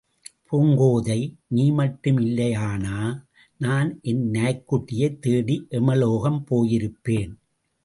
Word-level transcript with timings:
பூங்கோதை, 0.51 1.17
நீ 1.47 1.71
மட்டும் 1.71 2.17
இல்லையானா 2.17 3.21
நான் 3.57 3.99
என் 4.01 4.31
நாய்க்குட்டியைத் 4.31 5.19
தேடி 5.19 5.67
எமலோகம் 5.69 6.43
போயிருப்பேன். 6.49 7.31